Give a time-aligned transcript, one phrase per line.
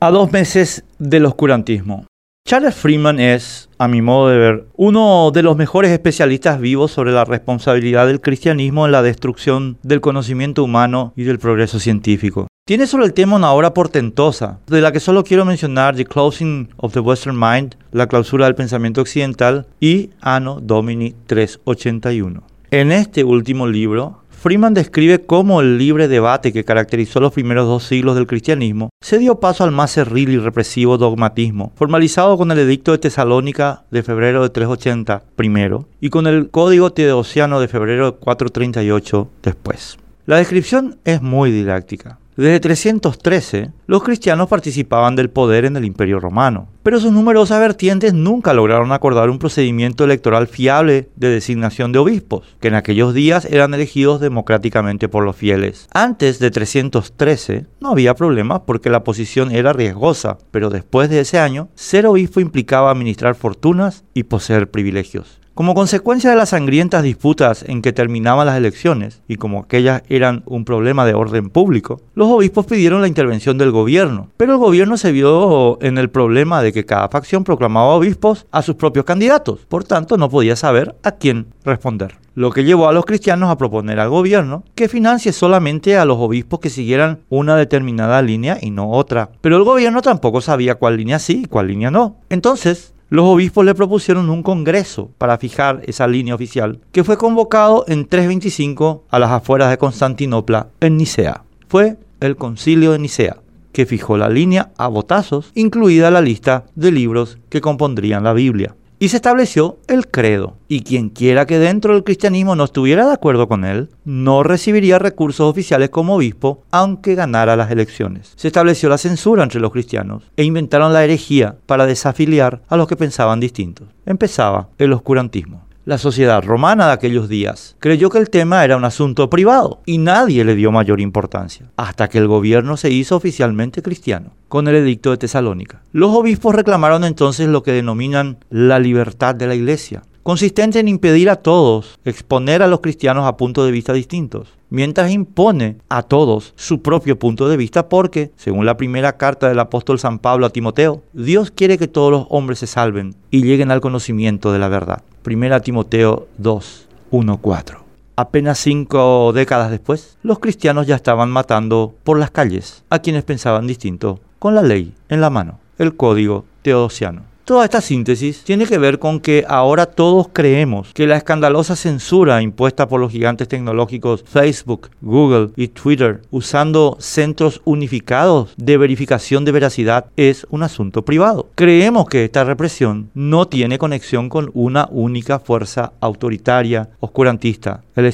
[0.00, 2.06] A dos meses del oscurantismo.
[2.46, 7.10] Charles Freeman es, a mi modo de ver, uno de los mejores especialistas vivos sobre
[7.10, 12.46] la responsabilidad del cristianismo en la destrucción del conocimiento humano y del progreso científico.
[12.64, 16.68] Tiene sobre el tema una obra portentosa, de la que solo quiero mencionar The Closing
[16.76, 22.44] of the Western Mind, la clausura del pensamiento occidental, y Anno Domini 381.
[22.70, 27.82] En este último libro, Freeman describe cómo el libre debate que caracterizó los primeros dos
[27.82, 32.60] siglos del cristianismo se dio paso al más cerril y represivo dogmatismo, formalizado con el
[32.60, 38.12] Edicto de Tesalónica de febrero de 380 primero y con el Código Teodosiano de febrero
[38.12, 39.98] de 438 después.
[40.24, 42.20] La descripción es muy didáctica.
[42.38, 48.14] Desde 313, los cristianos participaban del poder en el Imperio Romano, pero sus numerosas vertientes
[48.14, 53.44] nunca lograron acordar un procedimiento electoral fiable de designación de obispos, que en aquellos días
[53.44, 55.88] eran elegidos democráticamente por los fieles.
[55.92, 61.40] Antes de 313 no había problemas porque la posición era riesgosa, pero después de ese
[61.40, 65.40] año, ser obispo implicaba administrar fortunas y poseer privilegios.
[65.58, 70.44] Como consecuencia de las sangrientas disputas en que terminaban las elecciones, y como aquellas eran
[70.46, 74.96] un problema de orden público, los obispos pidieron la intervención del gobierno, pero el gobierno
[74.96, 79.66] se vio en el problema de que cada facción proclamaba obispos a sus propios candidatos,
[79.66, 83.58] por tanto no podía saber a quién responder lo que llevó a los cristianos a
[83.58, 88.70] proponer al gobierno que financie solamente a los obispos que siguieran una determinada línea y
[88.70, 89.30] no otra.
[89.40, 92.14] Pero el gobierno tampoco sabía cuál línea sí y cuál línea no.
[92.30, 97.84] Entonces, los obispos le propusieron un congreso para fijar esa línea oficial, que fue convocado
[97.88, 101.42] en 325 a las afueras de Constantinopla, en Nicea.
[101.68, 103.38] Fue el concilio de Nicea,
[103.72, 108.74] que fijó la línea a botazos, incluida la lista de libros que compondrían la Biblia
[108.98, 110.56] y se estableció el credo.
[110.68, 114.98] Y quien quiera que dentro del cristianismo no estuviera de acuerdo con él, no recibiría
[114.98, 118.32] recursos oficiales como obispo, aunque ganara las elecciones.
[118.36, 122.88] Se estableció la censura entre los cristianos e inventaron la herejía para desafiliar a los
[122.88, 123.88] que pensaban distintos.
[124.04, 125.67] Empezaba el oscurantismo.
[125.88, 129.96] La sociedad romana de aquellos días creyó que el tema era un asunto privado y
[129.96, 134.74] nadie le dio mayor importancia, hasta que el gobierno se hizo oficialmente cristiano, con el
[134.74, 135.80] edicto de Tesalónica.
[135.92, 141.30] Los obispos reclamaron entonces lo que denominan la libertad de la iglesia, consistente en impedir
[141.30, 146.52] a todos exponer a los cristianos a puntos de vista distintos, mientras impone a todos
[146.54, 150.50] su propio punto de vista porque, según la primera carta del apóstol San Pablo a
[150.50, 154.68] Timoteo, Dios quiere que todos los hombres se salven y lleguen al conocimiento de la
[154.68, 155.02] verdad.
[155.28, 157.84] Primera Timoteo 2, 1, 4.
[158.16, 163.66] Apenas cinco décadas después, los cristianos ya estaban matando por las calles a quienes pensaban
[163.66, 167.24] distinto, con la ley en la mano, el código teodosiano.
[167.48, 172.42] Toda esta síntesis tiene que ver con que ahora todos creemos que la escandalosa censura
[172.42, 179.52] impuesta por los gigantes tecnológicos Facebook, Google y Twitter usando centros unificados de verificación de
[179.52, 181.48] veracidad es un asunto privado.
[181.54, 188.04] Creemos que esta represión no tiene conexión con una única fuerza autoritaria, oscurantista, el,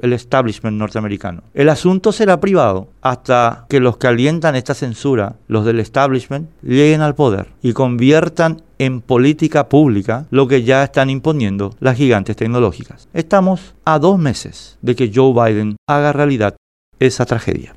[0.00, 1.42] el establishment norteamericano.
[1.52, 7.00] El asunto será privado hasta que los que alientan esta censura, los del establishment, lleguen
[7.00, 13.08] al poder y conviertan en política pública lo que ya están imponiendo las gigantes tecnológicas.
[13.14, 16.56] Estamos a dos meses de que Joe Biden haga realidad
[16.98, 17.74] esa tragedia.